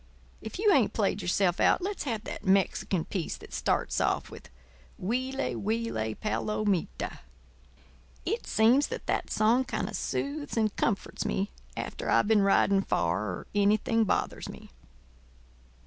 [0.41, 4.49] If you ain't played yourself out, let's have that Mexican piece that starts off with:
[4.99, 7.19] 'Huile, huile, palomita.'
[8.25, 12.41] It seems that that song always kind of soothes and comforts me after I've been
[12.41, 14.71] riding far or anything bothers me."